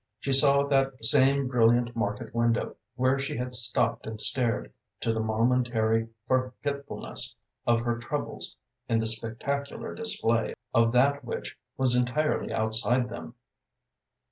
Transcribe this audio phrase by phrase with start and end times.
[0.19, 5.19] She saw that same brilliant market window where she had stopped and stared, to the
[5.19, 7.35] momentary forgetfulness
[7.67, 8.55] of her troubles
[8.89, 13.35] in the spectacular display of that which was entirely outside them.